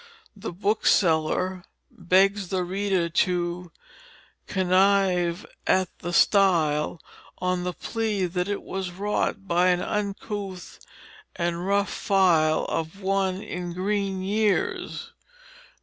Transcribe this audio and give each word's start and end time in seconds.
The 0.35 0.51
bookseller 0.51 1.63
begs 1.91 2.47
the 2.47 2.63
reader 2.63 3.07
to 3.07 3.71
"connive 4.47 5.45
at 5.67 5.95
the 5.99 6.11
stile," 6.11 6.99
on 7.37 7.63
the 7.65 7.73
plea 7.73 8.25
that 8.25 8.47
it 8.47 8.63
was 8.63 8.89
"wrought 8.89 9.47
by 9.47 9.67
an 9.67 9.79
uncouth 9.79 10.79
and 11.35 11.67
rough 11.67 11.91
file 11.91 12.65
of 12.67 13.03
one 13.03 13.43
in 13.43 13.73
green 13.73 14.23
years." 14.23 15.11